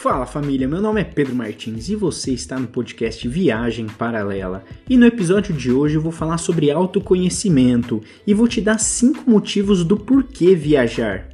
[0.00, 4.64] Fala família, meu nome é Pedro Martins e você está no podcast Viagem Paralela.
[4.88, 9.28] E no episódio de hoje eu vou falar sobre autoconhecimento e vou te dar 5
[9.28, 11.30] motivos do porquê viajar.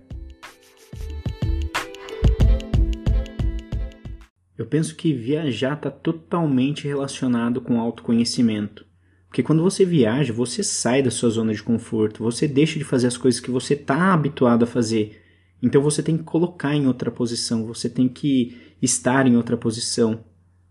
[4.57, 8.87] Eu penso que viajar está totalmente relacionado com autoconhecimento.
[9.29, 13.09] Porque quando você viaja, você sai da sua zona de conforto, você deixa de fazer
[13.09, 15.21] as coisas que você está habituado a fazer
[15.63, 20.25] então você tem que colocar em outra posição, você tem que estar em outra posição.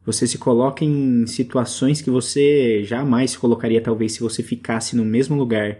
[0.05, 5.05] Você se coloca em situações que você jamais se colocaria, talvez, se você ficasse no
[5.05, 5.79] mesmo lugar.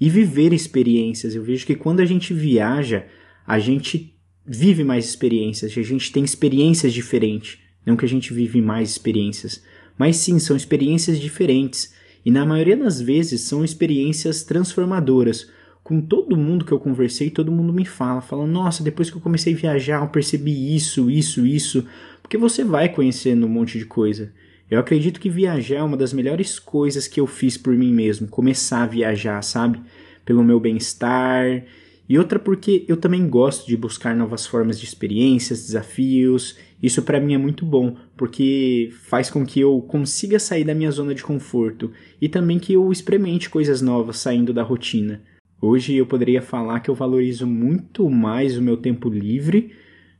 [0.00, 1.34] E viver experiências.
[1.34, 3.06] Eu vejo que quando a gente viaja,
[3.46, 7.58] a gente vive mais experiências, a gente tem experiências diferentes.
[7.86, 9.62] Não que a gente vive mais experiências,
[9.96, 11.94] mas sim, são experiências diferentes.
[12.24, 15.48] E na maioria das vezes são experiências transformadoras
[15.90, 19.20] com todo mundo que eu conversei, todo mundo me fala, fala, nossa, depois que eu
[19.20, 21.84] comecei a viajar, eu percebi isso, isso, isso,
[22.22, 24.32] porque você vai conhecendo um monte de coisa.
[24.70, 28.28] Eu acredito que viajar é uma das melhores coisas que eu fiz por mim mesmo,
[28.28, 29.80] começar a viajar, sabe?
[30.24, 31.64] Pelo meu bem-estar.
[32.08, 36.56] E outra porque eu também gosto de buscar novas formas de experiências, desafios.
[36.80, 40.92] Isso para mim é muito bom, porque faz com que eu consiga sair da minha
[40.92, 41.90] zona de conforto
[42.22, 45.20] e também que eu experimente coisas novas saindo da rotina.
[45.62, 49.72] Hoje eu poderia falar que eu valorizo muito mais o meu tempo livre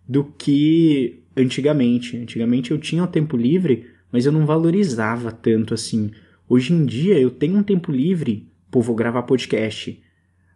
[0.06, 2.16] do que antigamente.
[2.16, 6.10] Antigamente eu tinha o tempo livre, mas eu não valorizava tanto assim.
[6.47, 10.02] Hoje em dia eu tenho um tempo livre, pô, vou gravar podcast.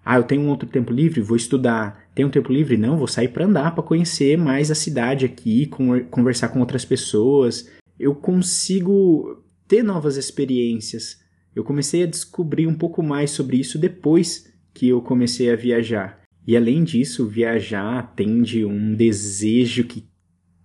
[0.04, 2.10] Ah, eu tenho um outro tempo livre, vou estudar.
[2.14, 2.76] Tenho um tempo livre?
[2.76, 5.66] Não, vou sair para andar, para conhecer mais a cidade aqui,
[6.10, 7.70] conversar com outras pessoas.
[7.98, 11.22] Eu consigo ter novas experiências.
[11.56, 16.20] Eu comecei a descobrir um pouco mais sobre isso depois que eu comecei a viajar.
[16.46, 20.06] E além disso, viajar atende um desejo que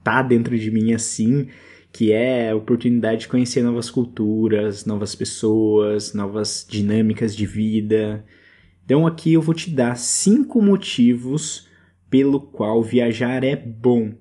[0.03, 1.47] tá dentro de mim assim,
[1.91, 8.25] que é a oportunidade de conhecer novas culturas, novas pessoas, novas dinâmicas de vida.
[8.83, 11.67] Então aqui eu vou te dar cinco motivos
[12.09, 14.13] pelo qual viajar é bom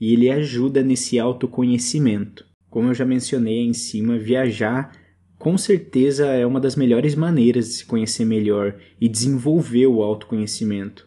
[0.00, 2.44] e ele ajuda nesse autoconhecimento.
[2.68, 4.92] Como eu já mencionei em cima, viajar
[5.38, 11.06] com certeza é uma das melhores maneiras de se conhecer melhor e desenvolver o autoconhecimento.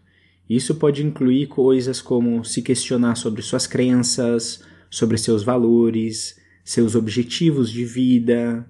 [0.50, 7.72] Isso pode incluir coisas como se questionar sobre suas crenças, sobre seus valores, seus objetivos
[7.72, 8.68] de vida,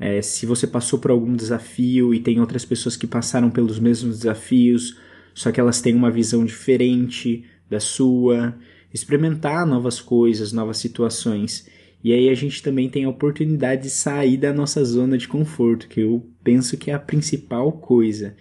[0.00, 4.18] é, se você passou por algum desafio e tem outras pessoas que passaram pelos mesmos
[4.18, 4.98] desafios,
[5.34, 8.54] só que elas têm uma visão diferente da sua,
[8.92, 11.68] experimentar novas coisas, novas situações
[12.04, 15.86] e aí a gente também tem a oportunidade de sair da nossa zona de conforto,
[15.86, 18.34] que eu penso que é a principal coisa.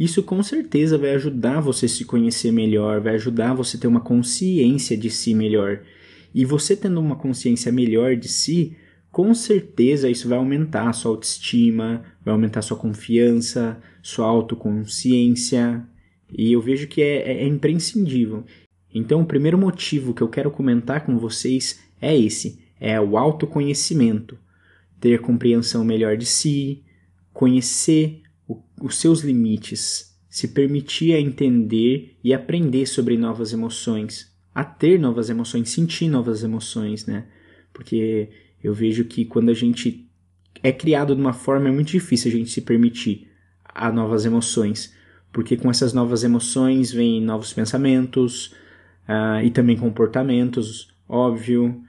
[0.00, 3.86] Isso com certeza vai ajudar você a se conhecer melhor, vai ajudar você a ter
[3.86, 5.82] uma consciência de si melhor.
[6.34, 8.74] E você tendo uma consciência melhor de si,
[9.10, 15.86] com certeza isso vai aumentar a sua autoestima, vai aumentar a sua confiança, sua autoconsciência.
[16.32, 18.44] E eu vejo que é, é, é imprescindível.
[18.94, 24.36] Então, o primeiro motivo que eu quero comentar com vocês é esse é o autoconhecimento,
[24.98, 26.82] ter compreensão melhor de si,
[27.32, 34.64] conhecer o, os seus limites, se permitir a entender e aprender sobre novas emoções, a
[34.64, 37.28] ter novas emoções, sentir novas emoções, né?
[37.72, 40.10] Porque eu vejo que quando a gente
[40.60, 43.30] é criado de uma forma é muito difícil a gente se permitir
[43.64, 44.92] a novas emoções,
[45.32, 48.46] porque com essas novas emoções vêm novos pensamentos
[49.08, 51.80] uh, e também comportamentos, óbvio,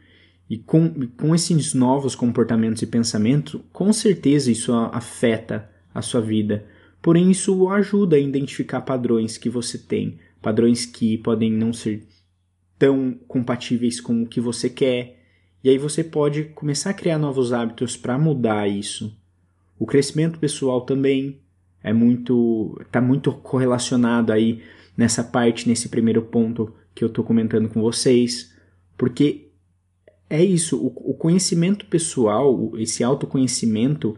[0.54, 6.64] e com, com esses novos comportamentos e pensamentos, com certeza isso afeta a sua vida.
[7.02, 12.08] Porém, isso ajuda a identificar padrões que você tem, padrões que podem não ser
[12.78, 15.24] tão compatíveis com o que você quer.
[15.64, 19.18] E aí você pode começar a criar novos hábitos para mudar isso.
[19.80, 21.40] O crescimento pessoal também
[21.84, 24.62] é muito está muito correlacionado aí
[24.96, 28.54] nessa parte, nesse primeiro ponto que eu estou comentando com vocês,
[28.96, 29.43] porque
[30.30, 34.16] é isso, o, o conhecimento pessoal, esse autoconhecimento,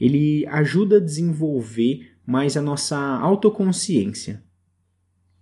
[0.00, 4.42] ele ajuda a desenvolver mais a nossa autoconsciência.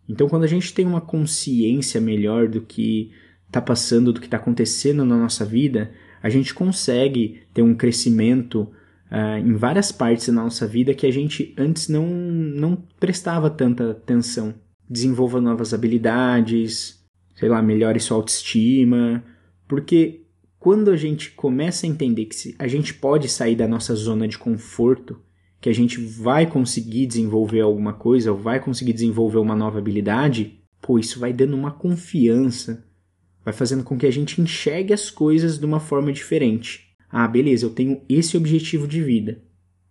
[0.08, 3.10] Então, quando a gente tem uma consciência melhor do que
[3.46, 5.92] está passando, do que está acontecendo na nossa vida,
[6.22, 8.62] a gente consegue ter um crescimento
[9.10, 13.90] uh, em várias partes da nossa vida que a gente antes não, não prestava tanta
[13.90, 14.54] atenção.
[14.88, 17.04] Desenvolva novas habilidades,
[17.34, 19.22] sei lá, melhore sua autoestima,
[19.68, 20.22] porque
[20.58, 24.38] quando a gente começa a entender que a gente pode sair da nossa zona de
[24.38, 25.20] conforto,
[25.60, 30.60] que a gente vai conseguir desenvolver alguma coisa, ou vai conseguir desenvolver uma nova habilidade,
[30.80, 32.84] pô, isso vai dando uma confiança.
[33.44, 36.88] vai fazendo com que a gente enxergue as coisas de uma forma diferente.
[37.08, 39.40] Ah, beleza, eu tenho esse objetivo de vida.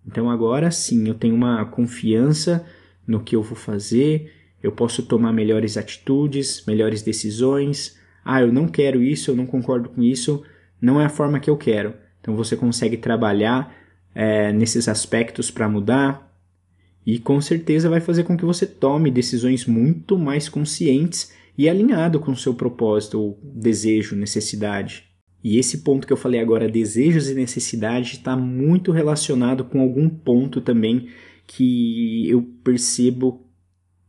[0.06, 2.66] Então agora sim, eu tenho uma confiança
[3.07, 4.31] no que eu vou fazer,
[4.62, 7.98] eu posso tomar melhores atitudes, melhores decisões.
[8.25, 10.44] Ah, eu não quero isso, eu não concordo com isso,
[10.81, 11.94] não é a forma que eu quero.
[12.19, 13.72] Então você consegue trabalhar
[14.16, 16.36] é, nesses aspectos para mudar
[17.06, 22.19] e com certeza vai fazer com que você tome decisões muito mais conscientes e alinhado
[22.19, 25.04] com o seu propósito, desejo, necessidade.
[25.44, 30.10] E esse ponto que eu falei agora, desejos e necessidade, está muito relacionado com algum
[30.10, 31.10] ponto também
[31.45, 33.45] que eu percebo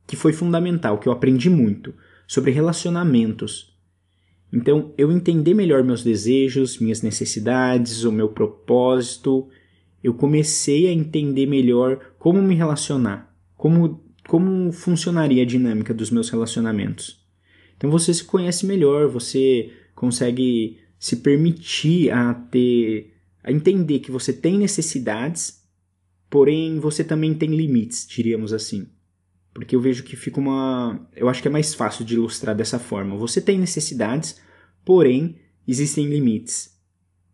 [0.07, 1.93] que foi fundamental, que eu aprendi muito
[2.27, 3.76] sobre relacionamentos.
[4.53, 9.49] Então, eu entender melhor meus desejos, minhas necessidades, o meu propósito,
[10.03, 16.31] eu comecei a entender melhor como me relacionar, como, como funcionaria a dinâmica dos meus
[16.31, 17.27] relacionamentos.
[17.77, 24.33] Então você se conhece melhor, você consegue se permitir a ter a entender que você
[24.33, 25.63] tem necessidades,
[26.29, 28.89] porém você também tem limites, diríamos assim.
[29.57, 32.79] Porque eu vejo que fica uma, eu acho que é mais fácil de ilustrar dessa
[32.79, 33.17] forma.
[33.17, 34.39] Você tem necessidades,
[34.85, 35.37] porém
[35.67, 36.79] existem limites.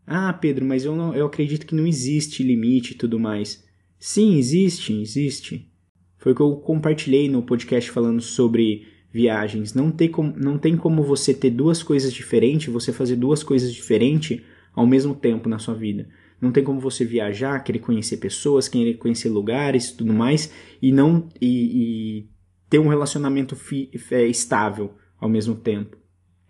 [0.07, 3.65] Ah, Pedro, mas eu não, eu acredito que não existe limite e tudo mais.
[3.99, 5.69] Sim, existe, existe.
[6.17, 9.75] Foi o que eu compartilhei no podcast falando sobre viagens.
[9.75, 13.75] Não tem, como, não tem como você ter duas coisas diferentes, você fazer duas coisas
[13.75, 14.41] diferentes
[14.73, 16.09] ao mesmo tempo na sua vida.
[16.43, 20.53] Não tem como você viajar, querer conhecer pessoas, querer conhecer lugares e tudo mais,
[20.83, 22.29] e não e, e
[22.69, 25.97] ter um relacionamento fi, é, estável ao mesmo tempo.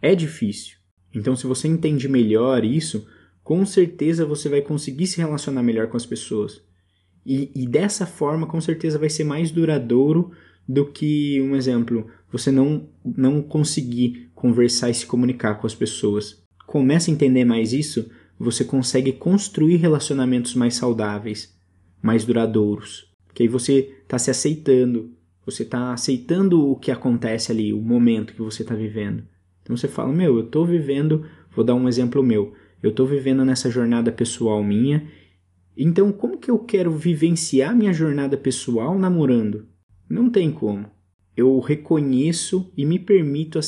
[0.01, 0.79] É difícil.
[1.15, 3.07] Então, se você entende melhor isso,
[3.45, 6.63] com certeza você vai conseguir se relacionar melhor com as pessoas.
[7.27, 10.33] E, e dessa forma, com certeza, vai ser mais duradouro
[10.67, 16.43] do que, um exemplo, você não, não conseguir conversar e se comunicar com as pessoas.
[16.67, 18.11] Começa a entender mais isso,
[18.43, 21.57] você consegue construir relacionamentos mais saudáveis,
[22.03, 23.09] mais duradouros.
[23.27, 25.13] Porque aí você está se aceitando,
[25.47, 29.23] você está aceitando o que acontece ali, o momento que você está vivendo.
[29.63, 31.25] Então você fala, meu, eu estou vivendo,
[31.55, 32.53] vou dar um exemplo meu,
[32.83, 35.09] eu estou vivendo nessa jornada pessoal minha,
[35.77, 39.69] então como que eu quero vivenciar minha jornada pessoal namorando?
[40.11, 40.91] Não tem como.
[41.37, 43.59] Eu reconheço e me permito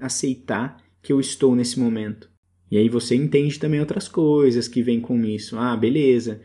[0.00, 2.31] aceitar que eu estou nesse momento.
[2.72, 5.58] E aí você entende também outras coisas que vêm com isso.
[5.58, 6.40] Ah, beleza.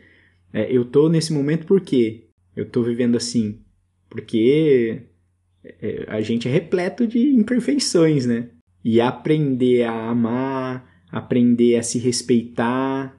[0.52, 2.28] É, eu estou nesse momento por quê?
[2.54, 3.60] Eu estou vivendo assim.
[4.10, 5.04] Porque
[5.64, 8.50] é, a gente é repleto de imperfeições, né?
[8.84, 13.18] E aprender a amar, aprender a se respeitar,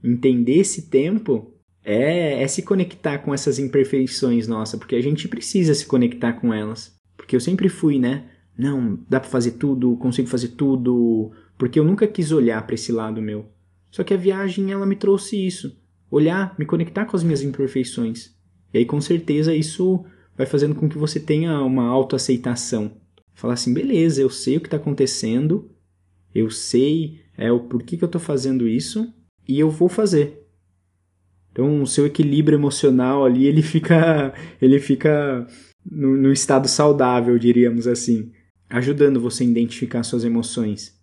[0.00, 1.52] entender esse tempo
[1.82, 6.54] é, é se conectar com essas imperfeições nossa, porque a gente precisa se conectar com
[6.54, 6.94] elas.
[7.16, 8.30] Porque eu sempre fui, né?
[8.56, 11.32] Não, dá para fazer tudo, consigo fazer tudo,
[11.64, 13.46] porque eu nunca quis olhar para esse lado meu.
[13.90, 15.74] Só que a viagem ela me trouxe isso,
[16.10, 18.34] olhar, me conectar com as minhas imperfeições.
[18.74, 20.04] E aí com certeza isso
[20.36, 22.98] vai fazendo com que você tenha uma autoaceitação.
[23.32, 25.70] Falar assim, beleza, eu sei o que está acontecendo,
[26.34, 29.10] eu sei é o porquê que eu estou fazendo isso
[29.48, 30.46] e eu vou fazer.
[31.50, 35.46] Então, o seu equilíbrio emocional ali, ele fica, ele fica
[35.90, 38.32] no, no estado saudável, diríamos assim,
[38.68, 41.02] ajudando você a identificar suas emoções.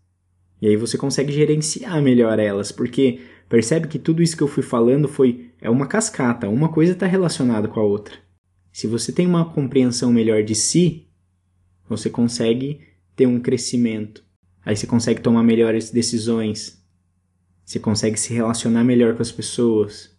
[0.61, 4.63] E aí você consegue gerenciar melhor elas, porque percebe que tudo isso que eu fui
[4.63, 8.15] falando foi é uma cascata, uma coisa está relacionada com a outra.
[8.71, 11.07] Se você tem uma compreensão melhor de si,
[11.89, 12.81] você consegue
[13.15, 14.23] ter um crescimento.
[14.63, 16.81] Aí você consegue tomar melhores decisões.
[17.65, 20.11] Você consegue se relacionar melhor com as pessoas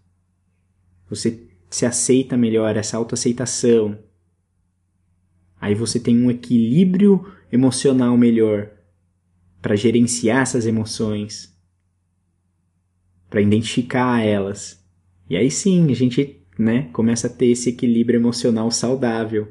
[1.12, 3.98] você se aceita melhor, essa autoaceitação.
[5.60, 8.70] Aí você tem um equilíbrio emocional melhor
[9.62, 11.56] para gerenciar essas emoções,
[13.30, 14.84] para identificar elas.
[15.30, 19.48] E aí sim, a gente, né, começa a ter esse equilíbrio emocional saudável.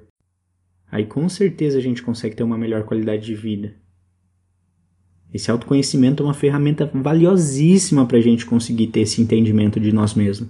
[0.92, 3.74] Aí com certeza a gente consegue ter uma melhor qualidade de vida.
[5.34, 10.14] Esse autoconhecimento é uma ferramenta valiosíssima para a gente conseguir ter esse entendimento de nós
[10.14, 10.50] mesmos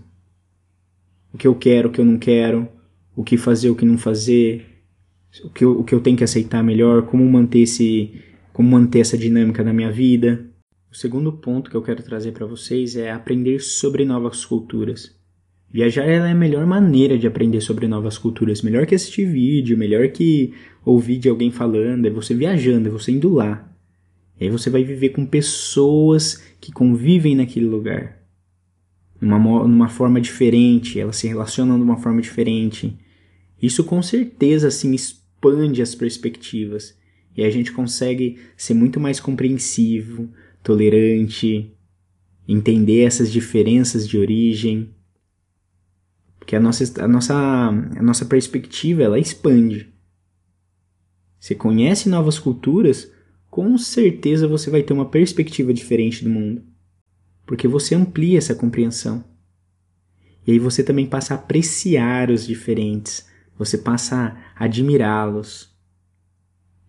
[1.34, 2.68] o que eu quero, o que eu não quero,
[3.16, 4.66] o que fazer, o que não fazer,
[5.44, 8.22] o que eu, o que eu tenho que aceitar melhor, como manter esse,
[8.54, 10.46] como manter essa dinâmica na minha vida.
[10.92, 15.16] O segundo ponto que eu quero trazer para vocês é aprender sobre novas culturas.
[15.70, 20.10] Viajar é a melhor maneira de aprender sobre novas culturas, melhor que assistir vídeo, melhor
[20.10, 20.54] que
[20.84, 23.74] ouvir de alguém falando, é você viajando, é você indo lá.
[24.40, 28.22] E aí você vai viver com pessoas que convivem naquele lugar
[29.22, 32.98] numa, numa forma diferente, elas se relacionam de uma forma diferente.
[33.62, 36.98] Isso com certeza assim expande as perspectivas
[37.36, 40.30] E a gente consegue ser muito mais compreensivo,
[40.62, 41.72] tolerante,
[42.48, 44.94] entender essas diferenças de origem.
[46.38, 49.92] Porque a nossa, a nossa, a nossa perspectiva ela expande.
[51.40, 53.12] Você conhece novas culturas,
[53.50, 56.64] com certeza você vai ter uma perspectiva diferente do mundo.
[57.46, 59.24] Porque você amplia essa compreensão.
[60.46, 65.71] E aí você também passa a apreciar os diferentes, você passa a admirá-los.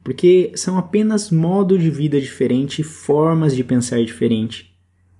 [0.02, 4.74] Porque são apenas modo de vida diferente, formas de pensar diferente.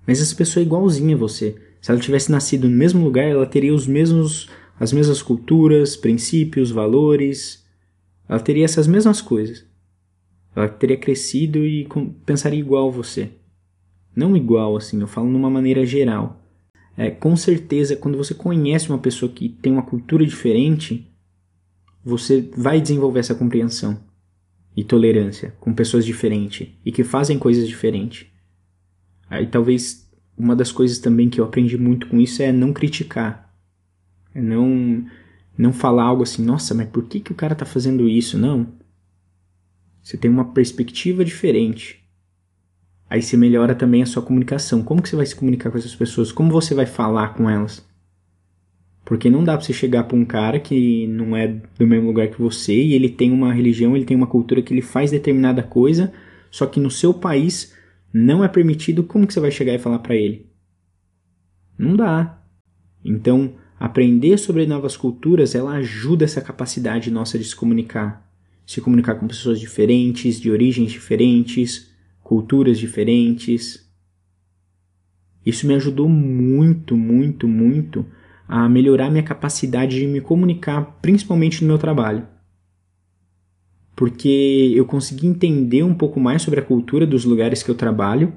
[0.05, 1.55] Mas essa pessoa é igualzinha a você.
[1.81, 4.49] Se ela tivesse nascido no mesmo lugar, ela teria os mesmos
[4.79, 7.63] as mesmas culturas, princípios, valores.
[8.27, 9.65] Ela teria essas mesmas coisas.
[10.55, 11.87] Ela teria crescido e
[12.25, 13.31] pensaria igual a você.
[14.15, 16.41] Não igual assim, eu falo numa maneira geral.
[16.97, 21.07] É, com certeza, quando você conhece uma pessoa que tem uma cultura diferente,
[22.03, 23.99] você vai desenvolver essa compreensão
[24.75, 28.27] e tolerância com pessoas diferentes e que fazem coisas diferentes.
[29.29, 33.53] Aí talvez uma das coisas também que eu aprendi muito com isso é não criticar.
[34.33, 35.05] É não
[35.55, 38.37] não falar algo assim, nossa, mas por que, que o cara tá fazendo isso?
[38.37, 38.67] Não.
[40.01, 42.03] Você tem uma perspectiva diferente.
[43.07, 44.81] Aí você melhora também a sua comunicação.
[44.81, 46.31] Como que você vai se comunicar com essas pessoas?
[46.31, 47.85] Como você vai falar com elas?
[49.13, 52.29] Porque não dá pra você chegar pra um cara que não é do mesmo lugar
[52.29, 55.61] que você e ele tem uma religião, ele tem uma cultura que ele faz determinada
[55.61, 56.11] coisa,
[56.49, 57.75] só que no seu país
[58.11, 59.03] não é permitido.
[59.03, 60.47] Como que você vai chegar e falar para ele?
[61.77, 62.41] Não dá.
[63.05, 68.27] Então, aprender sobre novas culturas, ela ajuda essa capacidade nossa de se comunicar.
[68.65, 71.93] Se comunicar com pessoas diferentes, de origens diferentes,
[72.23, 73.87] culturas diferentes.
[75.45, 78.03] Isso me ajudou muito, muito, muito
[78.47, 82.27] a melhorar minha capacidade de me comunicar, principalmente no meu trabalho.
[83.95, 88.33] Porque eu consegui entender um pouco mais sobre a cultura dos lugares que eu trabalho,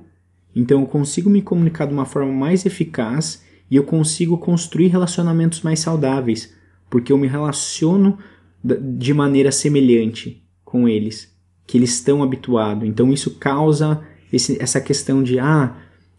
[0.54, 5.62] então eu consigo me comunicar de uma forma mais eficaz e eu consigo construir relacionamentos
[5.62, 6.54] mais saudáveis,
[6.88, 8.18] porque eu me relaciono
[8.62, 11.34] de maneira semelhante com eles,
[11.66, 12.88] que eles estão habituados.
[12.88, 15.76] Então isso causa esse, essa questão de ah,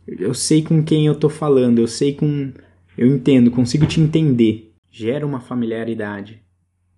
[0.07, 2.51] eu sei com quem eu estou falando, eu sei com
[2.97, 4.73] eu entendo, consigo te entender.
[4.89, 6.41] Gera uma familiaridade.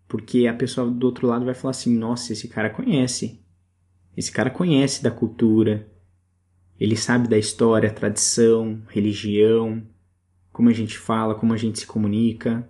[0.08, 3.40] Porque a pessoa do outro lado vai falar assim: nossa, esse cara conhece.
[4.16, 5.88] Esse cara conhece da cultura.
[6.80, 9.84] Ele sabe da história, tradição, religião,
[10.52, 12.68] como a gente fala, como a gente se comunica.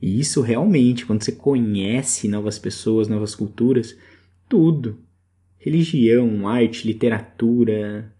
[0.00, 3.96] E isso realmente, quando você conhece novas pessoas, novas culturas,
[4.48, 4.98] tudo.
[5.58, 8.12] Religião, arte, literatura,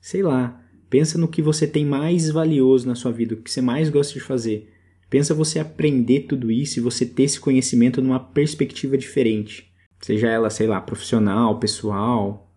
[0.00, 0.60] sei lá.
[0.90, 4.14] Pensa no que você tem mais valioso na sua vida, o que você mais gosta
[4.14, 4.72] de fazer.
[5.10, 9.70] Pensa você aprender tudo isso e você ter esse conhecimento numa perspectiva diferente.
[10.00, 12.54] Seja ela, sei lá, profissional, pessoal,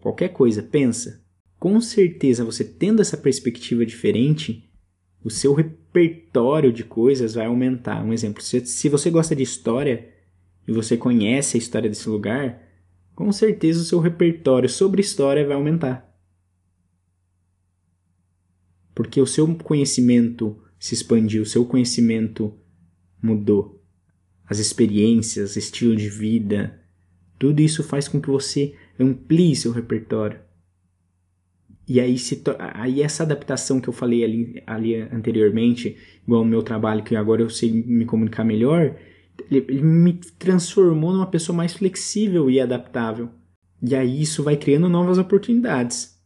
[0.00, 1.22] qualquer coisa, pensa.
[1.58, 4.68] Com certeza você tendo essa perspectiva diferente,
[5.24, 8.04] o seu repertório de coisas vai aumentar.
[8.04, 10.08] Um exemplo, se, se você gosta de história
[10.66, 12.62] e você conhece a história desse lugar,
[13.14, 16.07] com certeza o seu repertório sobre história vai aumentar
[18.98, 22.52] porque o seu conhecimento se expandiu, o seu conhecimento
[23.22, 23.80] mudou.
[24.44, 26.80] As experiências, estilo de vida,
[27.38, 30.40] tudo isso faz com que você amplie seu repertório.
[31.86, 32.42] E aí, se
[32.74, 37.40] aí essa adaptação que eu falei ali, ali anteriormente, igual o meu trabalho, que agora
[37.40, 38.96] eu sei me comunicar melhor,
[39.48, 43.30] ele, ele me transformou numa pessoa mais flexível e adaptável.
[43.80, 46.20] E aí isso vai criando novas oportunidades,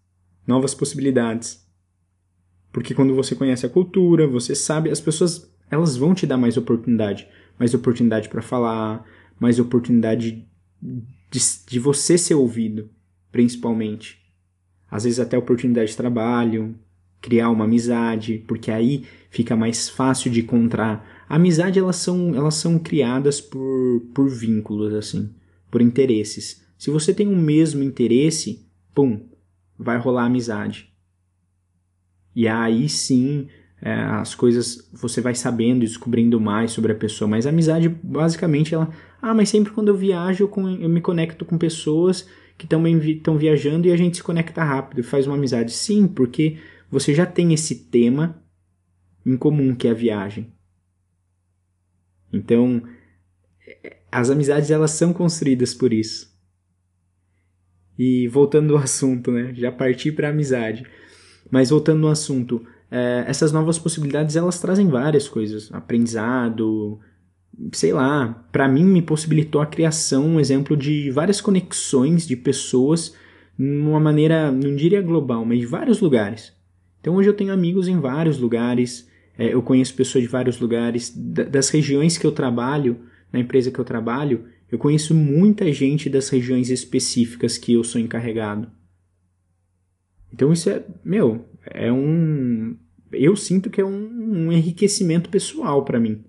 [0.46, 1.61] novas possibilidades.
[2.72, 6.56] Porque quando você conhece a cultura, você sabe, as pessoas elas vão te dar mais
[6.56, 9.06] oportunidade, mais oportunidade para falar,
[9.38, 10.46] mais oportunidade
[10.80, 12.90] de, de você ser ouvido,
[13.30, 14.18] principalmente.
[14.90, 16.74] Às vezes até oportunidade de trabalho,
[17.20, 21.24] criar uma amizade, porque aí fica mais fácil de encontrar.
[21.28, 25.30] A amizade elas são, elas são criadas por, por vínculos assim,
[25.70, 26.62] por interesses.
[26.76, 29.28] Se você tem o mesmo interesse, pum,
[29.78, 30.91] vai rolar amizade.
[32.34, 33.48] E aí sim
[33.80, 37.28] é, as coisas você vai sabendo e descobrindo mais sobre a pessoa.
[37.28, 38.88] Mas a amizade, basicamente, ela.
[39.20, 43.88] Ah, mas sempre quando eu viajo, eu, eu me conecto com pessoas que estão viajando
[43.88, 45.72] e a gente se conecta rápido faz uma amizade.
[45.72, 46.58] Sim, porque
[46.88, 48.40] você já tem esse tema
[49.26, 50.52] em comum que é a viagem.
[52.32, 52.82] Então,
[54.10, 56.32] as amizades elas são construídas por isso.
[57.98, 59.52] E voltando ao assunto, né?
[59.54, 60.86] Já parti para amizade.
[61.50, 67.00] Mas voltando no assunto, é, essas novas possibilidades elas trazem várias coisas, aprendizado,
[67.72, 73.14] sei lá, para mim me possibilitou a criação, um exemplo de várias conexões de pessoas
[73.56, 76.52] numa maneira, não diria global, mas de vários lugares.
[77.00, 81.12] Então hoje eu tenho amigos em vários lugares, é, eu conheço pessoas de vários lugares,
[81.16, 83.00] das regiões que eu trabalho,
[83.32, 88.00] na empresa que eu trabalho, eu conheço muita gente das regiões específicas que eu sou
[88.00, 88.70] encarregado.
[90.32, 92.76] Então isso é, meu, é um.
[93.12, 96.24] Eu sinto que é um, um enriquecimento pessoal para mim.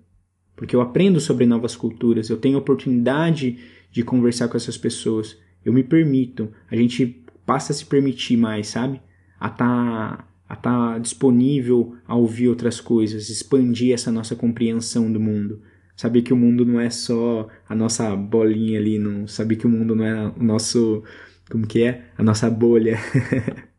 [0.54, 3.58] Porque eu aprendo sobre novas culturas, eu tenho oportunidade
[3.90, 8.68] de conversar com essas pessoas, eu me permito, a gente passa a se permitir mais,
[8.68, 9.00] sabe?
[9.40, 15.60] A tá, a tá disponível a ouvir outras coisas, expandir essa nossa compreensão do mundo.
[15.96, 19.70] Saber que o mundo não é só a nossa bolinha ali, não saber que o
[19.70, 21.02] mundo não é o nosso,
[21.50, 22.10] como que é?
[22.16, 22.98] A nossa bolha.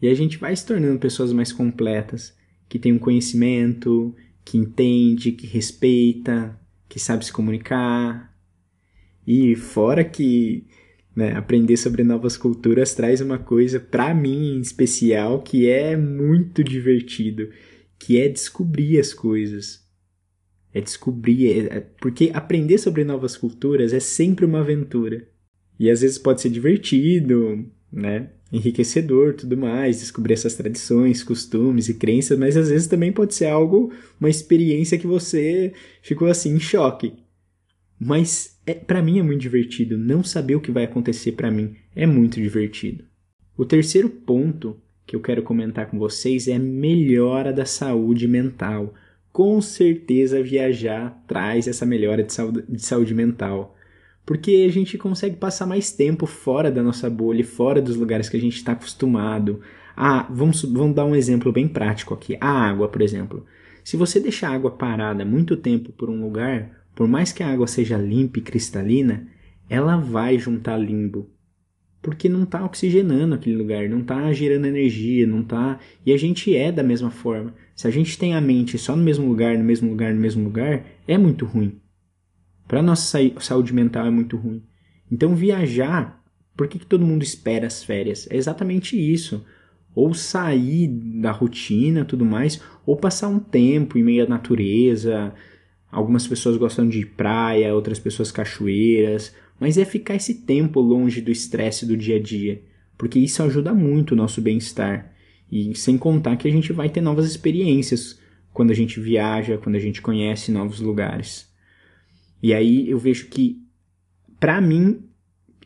[0.00, 2.34] e a gente vai se tornando pessoas mais completas,
[2.68, 4.14] que tem um conhecimento,
[4.44, 8.34] que entende, que respeita, que sabe se comunicar.
[9.26, 10.66] E fora que
[11.14, 16.64] né, aprender sobre novas culturas traz uma coisa para mim em especial que é muito
[16.64, 17.50] divertido,
[17.98, 19.86] que é descobrir as coisas.
[20.72, 25.28] É descobrir, é, é, porque aprender sobre novas culturas é sempre uma aventura.
[25.78, 28.28] E às vezes pode ser divertido, né?
[28.52, 33.46] enriquecedor, tudo mais, descobrir essas tradições, costumes e crenças, mas às vezes também pode ser
[33.46, 37.14] algo, uma experiência que você ficou assim em choque.
[37.98, 41.76] Mas é, para mim é muito divertido, não saber o que vai acontecer para mim
[41.94, 43.04] é muito divertido.
[43.56, 48.94] O terceiro ponto que eu quero comentar com vocês é a melhora da saúde mental.
[49.32, 53.76] Com certeza viajar traz essa melhora de saúde, de saúde mental
[54.30, 58.36] porque a gente consegue passar mais tempo fora da nossa bolha, fora dos lugares que
[58.36, 59.60] a gente está acostumado.
[59.96, 62.36] Ah, vamos, vamos dar um exemplo bem prático aqui.
[62.40, 63.44] A água, por exemplo.
[63.82, 67.52] Se você deixar a água parada muito tempo por um lugar, por mais que a
[67.52, 69.26] água seja limpa e cristalina,
[69.68, 71.28] ela vai juntar limbo.
[72.00, 75.80] Porque não está oxigenando aquele lugar, não está gerando energia, não está.
[76.06, 77.52] E a gente é da mesma forma.
[77.74, 80.44] Se a gente tem a mente só no mesmo lugar, no mesmo lugar, no mesmo
[80.44, 81.80] lugar, é muito ruim.
[82.70, 84.62] Para nossa saúde mental é muito ruim.
[85.10, 86.22] Então viajar,
[86.56, 88.28] por que, que todo mundo espera as férias?
[88.30, 89.44] É exatamente isso.
[89.92, 95.34] Ou sair da rotina, tudo mais, ou passar um tempo em meio à natureza.
[95.90, 101.32] Algumas pessoas gostam de praia, outras pessoas cachoeiras, mas é ficar esse tempo longe do
[101.32, 102.62] estresse do dia a dia,
[102.96, 105.12] porque isso ajuda muito o nosso bem-estar.
[105.50, 108.20] E sem contar que a gente vai ter novas experiências
[108.52, 111.49] quando a gente viaja, quando a gente conhece novos lugares.
[112.42, 113.62] E aí eu vejo que,
[114.38, 115.04] para mim,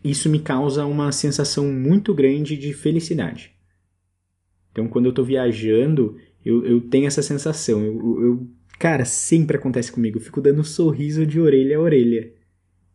[0.02, 3.52] isso me causa uma sensação muito grande de felicidade.
[4.72, 7.82] Então, quando eu tô viajando, eu, eu tenho essa sensação.
[7.82, 10.18] Eu, eu, cara, sempre acontece comigo.
[10.18, 12.32] Eu fico dando um sorriso de orelha a orelha.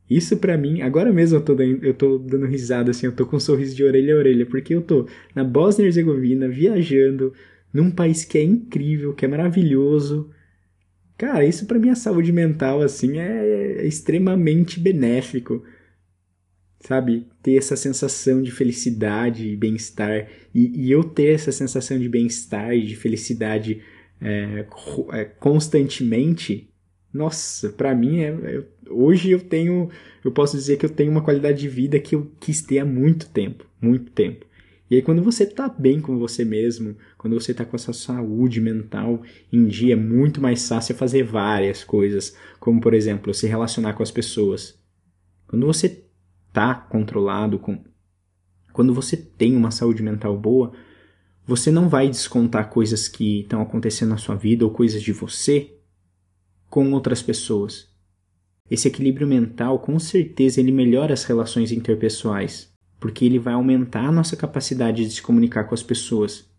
[0.10, 3.28] Isso para mim, agora mesmo eu tô, dando, eu tô dando risada assim, eu tô
[3.28, 7.32] com um sorriso de orelha a orelha, porque eu tô na Bósnia e Herzegovina, viajando,
[7.72, 10.32] num país que é incrível, que é maravilhoso,
[11.20, 15.62] Cara, isso para minha saúde mental, assim, é, é extremamente benéfico.
[16.80, 17.28] Sabe?
[17.44, 20.30] Ter essa sensação de felicidade e bem-estar.
[20.56, 23.82] E, e, eu ter essa sensação de bem-estar e de felicidade
[24.22, 24.66] é,
[25.12, 26.70] é, constantemente.
[27.14, 29.90] Nossa, para mim, é, é, hoje eu tenho.
[30.24, 32.86] Eu posso dizer que eu tenho uma qualidade de vida que eu quis ter há
[32.86, 33.66] muito tempo.
[33.82, 34.46] Muito tempo.
[34.90, 37.94] E aí, quando você está bem com você mesmo, quando você está com a sua
[37.94, 39.22] saúde mental
[39.54, 44.02] em dia, é muito mais fácil fazer várias coisas, como, por exemplo, se relacionar com
[44.02, 44.80] as pessoas.
[45.48, 46.04] Quando você
[46.48, 47.84] está controlado, com...
[48.74, 50.72] quando você tem uma saúde mental boa,
[51.46, 55.76] você não vai descontar coisas que estão acontecendo na sua vida ou coisas de você
[56.68, 57.90] com outras pessoas.
[58.70, 64.12] Esse equilíbrio mental, com certeza, ele melhora as relações interpessoais porque ele vai aumentar a
[64.12, 66.50] nossa capacidade de se comunicar com as pessoas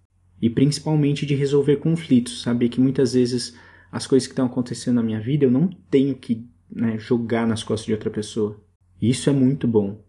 [0.40, 2.42] e principalmente de resolver conflitos.
[2.42, 3.56] Saber que muitas vezes
[3.92, 7.62] as coisas que estão acontecendo na minha vida eu não tenho que né, jogar nas
[7.62, 8.58] costas de outra pessoa.
[9.00, 10.02] Isso é muito bom.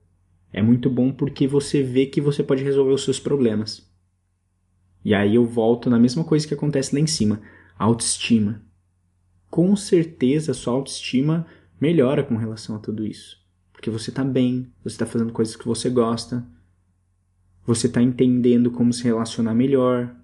[0.53, 3.89] É muito bom porque você vê que você pode resolver os seus problemas.
[5.03, 7.41] E aí eu volto na mesma coisa que acontece lá em cima:
[7.77, 8.61] autoestima.
[9.49, 11.45] Com certeza sua autoestima
[11.79, 13.40] melhora com relação a tudo isso.
[13.81, 16.45] Porque você está bem, você está fazendo coisas que você gosta,
[17.65, 20.15] você está entendendo como se relacionar melhor.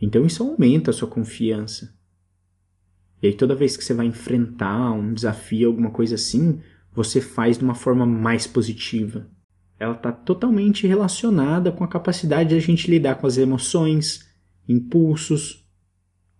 [0.00, 1.92] Então isso aumenta a sua confiança.
[3.20, 6.60] E aí toda vez que você vai enfrentar um desafio, alguma coisa assim,
[6.94, 9.28] você faz de uma forma mais positiva.
[9.76, 14.32] Ela está totalmente relacionada com a capacidade de a gente lidar com as emoções,
[14.68, 15.66] impulsos,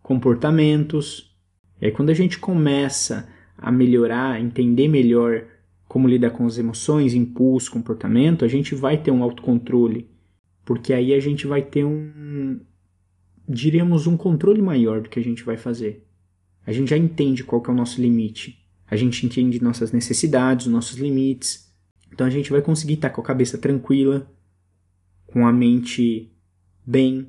[0.01, 1.37] comportamentos.
[1.81, 5.51] E aí quando a gente começa a melhorar, entender melhor
[5.93, 10.09] como lidar com as emoções, impulso, comportamento, a gente vai ter um autocontrole.
[10.65, 12.59] Porque aí a gente vai ter um,
[13.47, 16.09] diríamos, um controle maior do que a gente vai fazer.
[16.65, 18.67] A gente já entende qual é o nosso limite.
[18.87, 21.71] A gente entende nossas necessidades, nossos limites.
[22.11, 24.33] Então a gente vai conseguir estar com a cabeça tranquila,
[25.27, 26.33] com a mente
[26.87, 27.29] bem,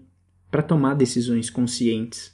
[0.49, 2.33] para tomar decisões conscientes,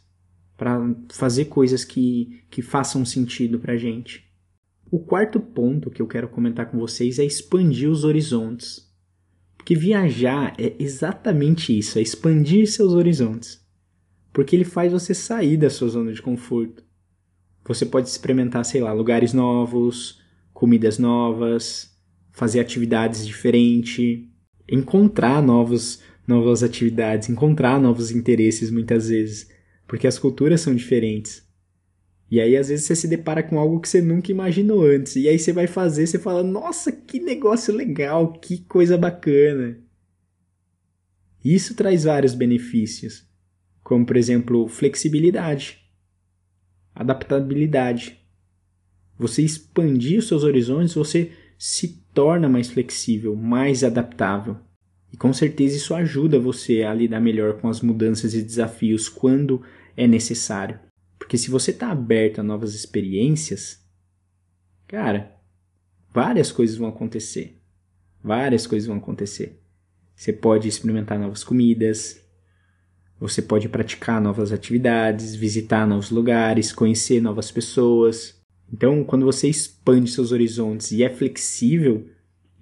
[0.56, 0.80] para
[1.12, 4.29] fazer coisas que, que façam sentido para a gente.
[4.91, 8.89] O quarto ponto que eu quero comentar com vocês é expandir os horizontes.
[9.56, 13.63] Porque viajar é exatamente isso, é expandir seus horizontes.
[14.34, 16.84] Porque ele faz você sair da sua zona de conforto.
[17.67, 20.19] Você pode experimentar, sei lá, lugares novos,
[20.54, 21.95] comidas novas,
[22.32, 24.28] fazer atividades diferentes,
[24.67, 29.47] encontrar novos, novas atividades, encontrar novos interesses muitas vezes,
[29.88, 31.47] porque as culturas são diferentes.
[32.32, 35.15] E aí, às vezes, você se depara com algo que você nunca imaginou antes.
[35.15, 39.80] E aí você vai fazer, você fala, nossa, que negócio legal, que coisa bacana.
[41.44, 43.26] Isso traz vários benefícios,
[43.84, 45.80] como, por exemplo, flexibilidade,
[46.94, 48.20] adaptabilidade.
[49.18, 54.58] Você expandir os seus horizontes, você se torna mais flexível, mais adaptável.
[55.12, 59.62] E com certeza isso ajuda você a lidar melhor com as mudanças e desafios quando
[59.98, 60.80] é necessário.
[61.19, 63.86] Porque se você está aberto a novas experiências,
[64.88, 65.36] cara,
[66.12, 67.62] várias coisas vão acontecer.
[68.23, 69.62] Várias coisas vão acontecer.
[70.15, 72.21] Você pode experimentar novas comidas,
[73.19, 78.41] você pode praticar novas atividades, visitar novos lugares, conhecer novas pessoas.
[78.71, 82.08] Então, quando você expande seus horizontes e é flexível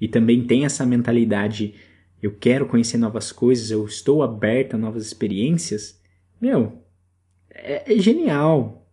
[0.02, 1.76] e também tem essa mentalidade,
[2.22, 6.00] eu quero conhecer novas coisas, eu estou aberto a novas experiências,
[6.42, 6.82] meu,
[7.58, 8.88] é, é genial.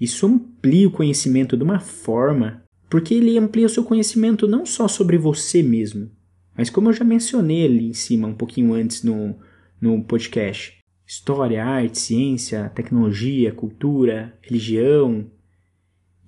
[0.00, 4.86] Isso amplia o conhecimento de uma forma, porque ele amplia o seu conhecimento não só
[4.86, 6.10] sobre você mesmo,
[6.56, 9.36] mas como eu já mencionei ali em cima, um pouquinho antes no,
[9.80, 10.74] no podcast.
[11.06, 15.30] História, arte, ciência, tecnologia, cultura, religião.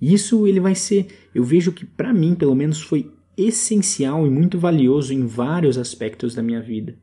[0.01, 4.57] Isso ele vai ser, eu vejo que para mim, pelo menos, foi essencial e muito
[4.57, 6.97] valioso em vários aspectos da minha vida,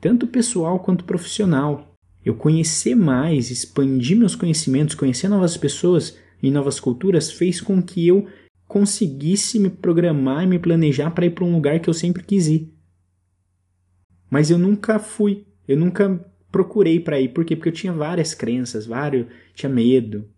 [0.00, 6.78] tanto pessoal quanto profissional eu conhecer mais, expandir meus conhecimentos, conhecer novas pessoas e novas
[6.78, 8.26] culturas fez com que eu
[8.66, 12.46] conseguisse me programar e me planejar para ir para um lugar que eu sempre quis
[12.48, 12.72] ir.
[14.30, 17.56] Mas eu nunca fui, eu nunca procurei para ir, por quê?
[17.56, 20.28] Porque eu tinha várias crenças, vários, tinha medo.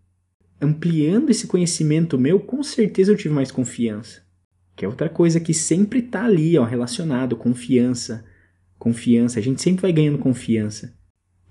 [0.61, 4.23] Ampliando esse conhecimento meu, com certeza eu tive mais confiança.
[4.77, 8.25] Que é outra coisa que sempre está ali, ó, relacionado, confiança.
[8.79, 10.95] Confiança, a gente sempre vai ganhando confiança.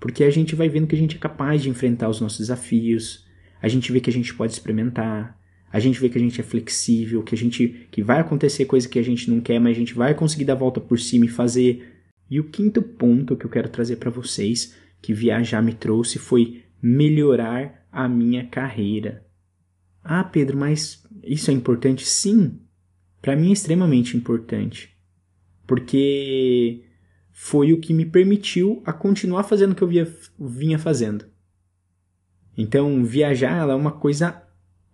[0.00, 3.26] Porque a gente vai vendo que a gente é capaz de enfrentar os nossos desafios,
[3.60, 5.38] a gente vê que a gente pode experimentar,
[5.70, 8.88] a gente vê que a gente é flexível, que a gente que vai acontecer coisa
[8.88, 11.26] que a gente não quer, mas a gente vai conseguir dar a volta por cima
[11.26, 11.86] e fazer.
[12.28, 16.62] E o quinto ponto que eu quero trazer para vocês, que viajar me trouxe, foi
[16.82, 19.24] melhorar a minha carreira.
[20.02, 22.06] Ah, Pedro, mas isso é importante?
[22.06, 22.58] Sim,
[23.20, 24.96] para mim é extremamente importante.
[25.66, 26.82] Porque
[27.42, 31.24] foi o que me permitiu a continuar fazendo o que eu via, vinha fazendo.
[32.54, 34.42] Então, viajar é uma coisa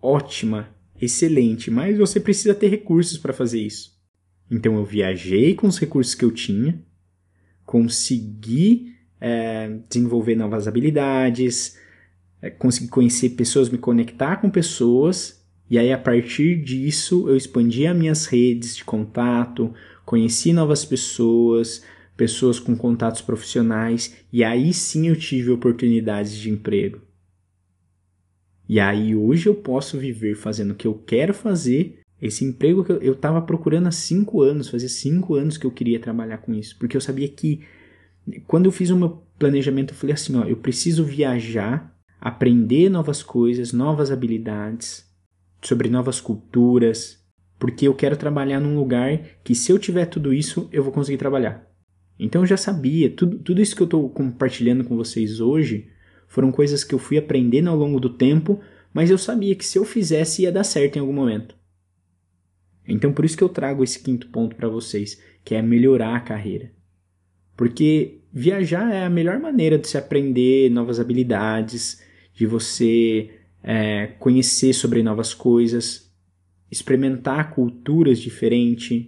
[0.00, 0.68] ótima,
[1.02, 4.00] excelente, mas você precisa ter recursos para fazer isso.
[4.48, 6.80] Então, eu viajei com os recursos que eu tinha,
[7.64, 11.76] consegui é, desenvolver novas habilidades,
[12.40, 17.88] é, consegui conhecer pessoas, me conectar com pessoas, e aí a partir disso eu expandi
[17.88, 21.82] as minhas redes de contato, conheci novas pessoas,
[22.16, 27.00] pessoas com contatos profissionais, e aí sim eu tive oportunidades de emprego.
[28.68, 32.00] E aí hoje eu posso viver fazendo o que eu quero fazer.
[32.20, 36.00] Esse emprego que eu estava procurando há cinco anos, fazia cinco anos que eu queria
[36.00, 37.61] trabalhar com isso, porque eu sabia que
[38.46, 43.22] quando eu fiz o meu planejamento, eu falei assim: ó, eu preciso viajar, aprender novas
[43.22, 45.07] coisas, novas habilidades,
[45.62, 47.22] sobre novas culturas,
[47.59, 51.18] porque eu quero trabalhar num lugar que, se eu tiver tudo isso, eu vou conseguir
[51.18, 51.66] trabalhar.
[52.18, 55.88] Então eu já sabia, tudo, tudo isso que eu estou compartilhando com vocês hoje
[56.26, 58.61] foram coisas que eu fui aprendendo ao longo do tempo,
[58.92, 61.55] mas eu sabia que se eu fizesse ia dar certo em algum momento.
[62.88, 66.20] Então por isso que eu trago esse quinto ponto para vocês, que é melhorar a
[66.20, 66.72] carreira.
[67.57, 72.02] Porque viajar é a melhor maneira de se aprender novas habilidades,
[72.35, 73.31] de você
[73.62, 76.12] é, conhecer sobre novas coisas,
[76.70, 79.07] experimentar culturas diferentes,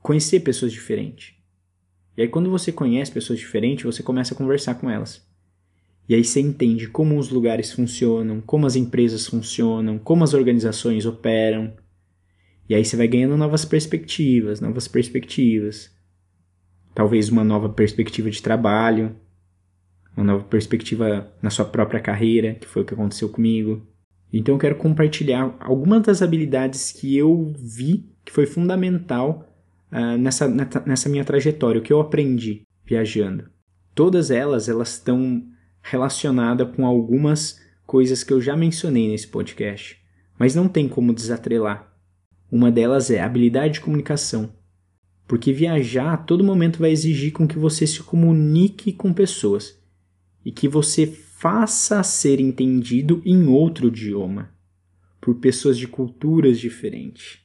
[0.00, 1.39] conhecer pessoas diferentes.
[2.16, 5.24] E aí, quando você conhece pessoas diferentes, você começa a conversar com elas.
[6.10, 11.06] E aí você entende como os lugares funcionam, como as empresas funcionam, como as organizações
[11.06, 11.72] operam.
[12.68, 15.88] E aí você vai ganhando novas perspectivas, novas perspectivas.
[16.94, 19.14] Talvez uma nova perspectiva de trabalho,
[20.16, 23.86] uma nova perspectiva na sua própria carreira, que foi o que aconteceu comigo.
[24.32, 29.49] Então eu quero compartilhar algumas das habilidades que eu vi que foi fundamental
[29.92, 30.48] uh, nessa,
[30.86, 33.50] nessa minha trajetória, o que eu aprendi viajando.
[33.94, 35.44] Todas elas elas estão
[35.82, 39.98] relacionadas com algumas coisas que eu já mencionei nesse podcast,
[40.38, 41.92] mas não tem como desatrelar.
[42.50, 44.52] Uma delas é habilidade de comunicação,
[45.26, 49.80] porque viajar a todo momento vai exigir com que você se comunique com pessoas
[50.44, 54.50] e que você faça ser entendido em outro idioma,
[55.20, 57.38] por pessoas de culturas diferentes.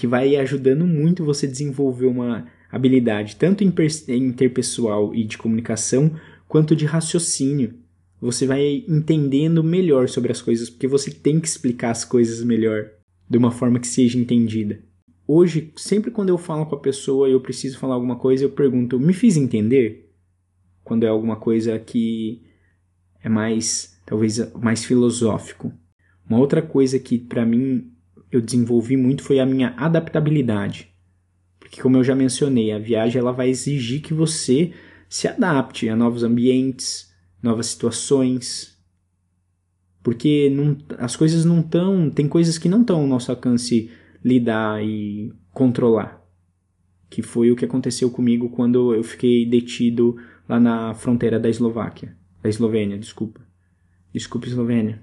[0.00, 6.12] Que vai ajudando muito você desenvolver uma habilidade tanto interpessoal e de comunicação,
[6.48, 7.74] quanto de raciocínio.
[8.20, 12.90] Você vai entendendo melhor sobre as coisas, porque você tem que explicar as coisas melhor,
[13.28, 14.80] de uma forma que seja entendida.
[15.26, 18.50] Hoje, sempre quando eu falo com a pessoa e eu preciso falar alguma coisa, eu
[18.50, 20.10] pergunto: me fiz entender?
[20.90, 22.42] quando é alguma coisa que
[23.22, 25.72] é mais, talvez, mais filosófico.
[26.28, 27.92] Uma outra coisa que para mim
[28.30, 30.90] eu desenvolvi muito foi a minha adaptabilidade.
[31.58, 34.72] Porque como eu já mencionei, a viagem ela vai exigir que você
[35.08, 37.12] se adapte a novos ambientes,
[37.42, 38.78] novas situações.
[40.02, 43.90] Porque não, as coisas não estão, tem coisas que não estão ao nosso alcance
[44.24, 46.20] lidar e controlar.
[47.08, 50.16] Que foi o que aconteceu comigo quando eu fiquei detido
[50.48, 52.16] lá na fronteira da Eslováquia.
[52.42, 53.40] Da Eslovênia, desculpa.
[54.12, 55.02] Desculpa, Eslovênia.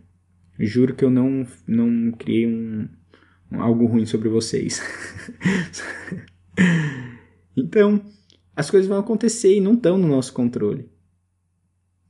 [0.60, 3.07] Juro que eu não, não criei um, um
[3.52, 4.82] algo ruim sobre vocês.
[7.56, 8.02] então,
[8.56, 10.90] as coisas vão acontecer e não estão no nosso controle.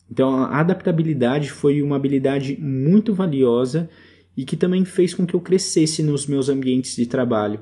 [0.09, 3.89] Então, a adaptabilidade foi uma habilidade muito valiosa
[4.35, 7.59] e que também fez com que eu crescesse nos meus ambientes de trabalho,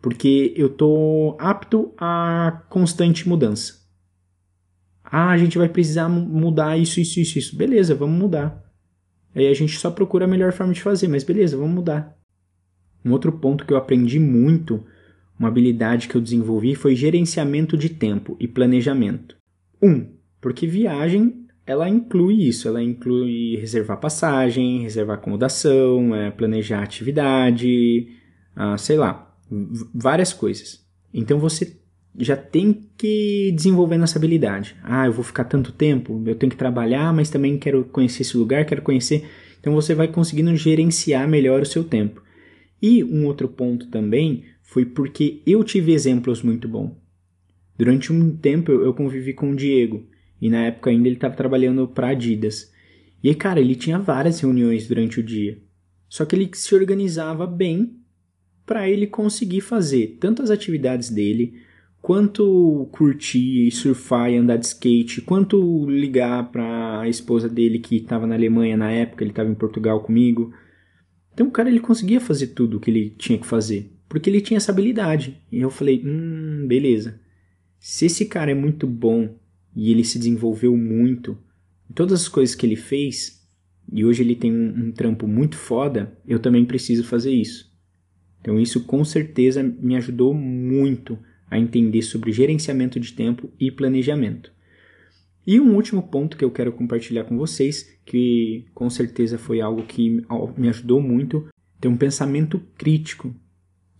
[0.00, 3.84] porque eu estou apto a constante mudança.
[5.04, 7.56] Ah, a gente vai precisar mudar isso, isso, isso, isso.
[7.56, 8.64] Beleza, vamos mudar.
[9.34, 12.15] Aí a gente só procura a melhor forma de fazer, mas beleza, vamos mudar.
[13.06, 14.84] Um outro ponto que eu aprendi muito,
[15.38, 19.36] uma habilidade que eu desenvolvi, foi gerenciamento de tempo e planejamento.
[19.80, 20.08] Um,
[20.40, 28.08] porque viagem ela inclui isso, ela inclui reservar passagem, reservar acomodação, é, planejar atividade,
[28.54, 29.34] ah, sei lá,
[29.94, 30.84] várias coisas.
[31.12, 31.76] Então você
[32.18, 34.76] já tem que desenvolver essa habilidade.
[34.82, 38.36] Ah, eu vou ficar tanto tempo, eu tenho que trabalhar, mas também quero conhecer esse
[38.36, 39.28] lugar, quero conhecer.
[39.60, 42.25] Então você vai conseguindo gerenciar melhor o seu tempo.
[42.80, 46.92] E um outro ponto também foi porque eu tive exemplos muito bons.
[47.78, 50.06] Durante um tempo eu convivi com o Diego,
[50.40, 52.72] e na época ainda ele estava trabalhando para Adidas.
[53.22, 55.58] E cara, ele tinha várias reuniões durante o dia.
[56.08, 57.96] Só que ele se organizava bem
[58.64, 61.54] para ele conseguir fazer tanto as atividades dele,
[62.02, 67.96] quanto curtir e surfar e andar de skate, quanto ligar para a esposa dele que
[67.96, 70.52] estava na Alemanha na época, ele estava em Portugal comigo.
[71.36, 74.40] Então o cara ele conseguia fazer tudo o que ele tinha que fazer, porque ele
[74.40, 75.36] tinha essa habilidade.
[75.52, 77.20] E eu falei, hum, beleza.
[77.78, 79.36] Se esse cara é muito bom
[79.74, 81.36] e ele se desenvolveu muito
[81.94, 83.46] todas as coisas que ele fez,
[83.92, 87.70] e hoje ele tem um, um trampo muito foda, eu também preciso fazer isso.
[88.40, 91.18] Então isso com certeza me ajudou muito
[91.50, 94.55] a entender sobre gerenciamento de tempo e planejamento.
[95.46, 99.84] E um último ponto que eu quero compartilhar com vocês, que com certeza foi algo
[99.84, 100.22] que
[100.56, 101.48] me ajudou muito,
[101.80, 103.32] ter um pensamento crítico,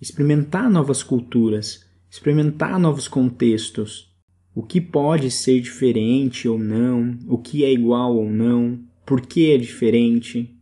[0.00, 4.12] experimentar novas culturas, experimentar novos contextos,
[4.54, 9.52] o que pode ser diferente ou não, o que é igual ou não, por que
[9.52, 10.58] é diferente.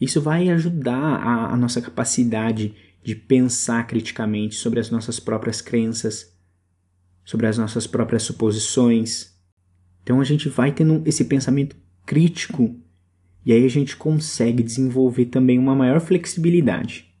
[0.00, 6.36] Isso vai ajudar a, a nossa capacidade de pensar criticamente sobre as nossas próprias crenças,
[7.24, 9.35] sobre as nossas próprias suposições.
[10.06, 11.74] Então a gente vai tendo esse pensamento
[12.06, 12.78] crítico
[13.44, 17.12] e aí a gente consegue desenvolver também uma maior flexibilidade.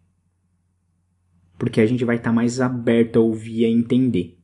[1.58, 4.38] Porque a gente vai estar tá mais aberto a ouvir e entender.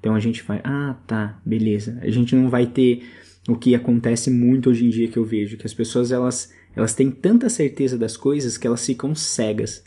[0.00, 2.00] Então a gente vai, ah, tá, beleza.
[2.02, 3.04] A gente não vai ter
[3.48, 6.92] o que acontece muito hoje em dia que eu vejo, que as pessoas elas elas
[6.92, 9.84] têm tanta certeza das coisas que elas ficam cegas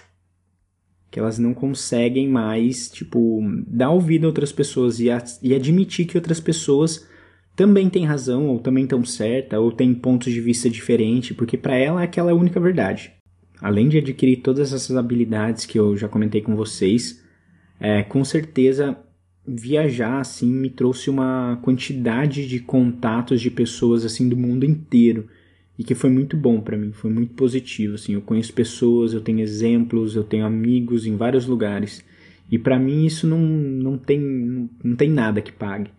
[1.11, 6.05] que elas não conseguem mais, tipo, dar ouvido a outras pessoas e, a, e admitir
[6.05, 7.07] que outras pessoas
[7.59, 11.75] também têm razão, ou também estão certa, ou têm pontos de vista diferentes, porque para
[11.75, 13.11] ela aquela é a única verdade.
[13.61, 17.21] Além de adquirir todas essas habilidades que eu já comentei com vocês,
[17.77, 18.97] é, com certeza
[19.45, 25.27] viajar assim me trouxe uma quantidade de contatos de pessoas assim do mundo inteiro
[25.77, 28.13] e que foi muito bom para mim, foi muito positivo assim.
[28.13, 32.05] Eu conheço pessoas, eu tenho exemplos, eu tenho amigos em vários lugares.
[32.49, 35.91] E para mim isso não, não tem não tem nada que pague.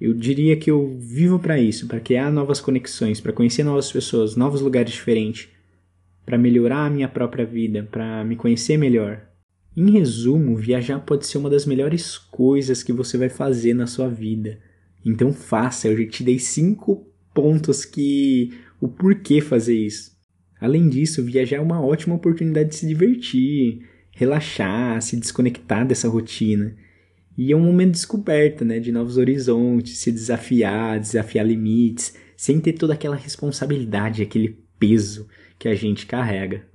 [0.00, 4.36] Eu diria que eu vivo para isso, para criar novas conexões, para conhecer novas pessoas,
[4.36, 5.48] novos lugares diferentes,
[6.24, 9.22] para melhorar a minha própria vida, para me conhecer melhor.
[9.76, 14.08] Em resumo, viajar pode ser uma das melhores coisas que você vai fazer na sua
[14.08, 14.58] vida.
[15.04, 20.16] Então faça, eu já te dei cinco pontos que o porquê fazer isso.
[20.60, 26.74] Além disso, viajar é uma ótima oportunidade de se divertir, relaxar, se desconectar dessa rotina.
[27.36, 32.60] E é um momento de descoberta, né, de novos horizontes, se desafiar, desafiar limites, sem
[32.60, 36.66] ter toda aquela responsabilidade, aquele peso que a gente carrega.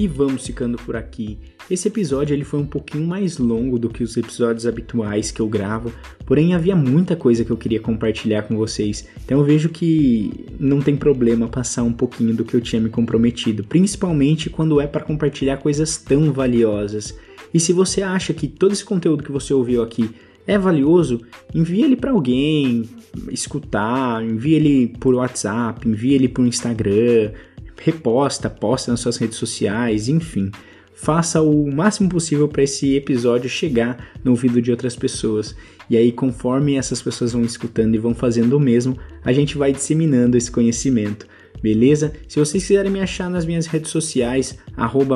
[0.00, 1.38] E vamos ficando por aqui.
[1.70, 5.46] Esse episódio ele foi um pouquinho mais longo do que os episódios habituais que eu
[5.46, 5.92] gravo,
[6.24, 9.06] porém havia muita coisa que eu queria compartilhar com vocês.
[9.22, 12.88] Então eu vejo que não tem problema passar um pouquinho do que eu tinha me
[12.88, 17.14] comprometido, principalmente quando é para compartilhar coisas tão valiosas.
[17.52, 20.08] E se você acha que todo esse conteúdo que você ouviu aqui
[20.46, 21.20] é valioso,
[21.54, 22.88] envie ele para alguém
[23.30, 27.32] escutar, envie ele por WhatsApp, envie ele por Instagram,
[27.80, 30.50] reposta, posta nas suas redes sociais, enfim.
[30.94, 35.56] Faça o máximo possível para esse episódio chegar no ouvido de outras pessoas.
[35.88, 39.72] E aí, conforme essas pessoas vão escutando e vão fazendo o mesmo, a gente vai
[39.72, 41.26] disseminando esse conhecimento.
[41.62, 42.12] Beleza?
[42.28, 44.58] Se vocês quiserem me achar nas minhas redes sociais,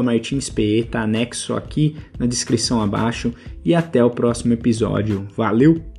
[0.03, 3.33] martinspe, tá anexo aqui na descrição abaixo.
[3.65, 5.27] E até o próximo episódio.
[5.37, 5.94] Valeu!